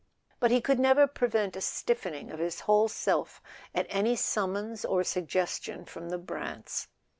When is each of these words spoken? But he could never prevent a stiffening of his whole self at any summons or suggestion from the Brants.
But 0.39 0.49
he 0.49 0.61
could 0.61 0.79
never 0.79 1.05
prevent 1.05 1.55
a 1.55 1.61
stiffening 1.61 2.31
of 2.31 2.39
his 2.39 2.61
whole 2.61 2.87
self 2.87 3.39
at 3.75 3.85
any 3.87 4.15
summons 4.15 4.83
or 4.83 5.03
suggestion 5.03 5.85
from 5.85 6.09
the 6.09 6.17
Brants. 6.17 6.87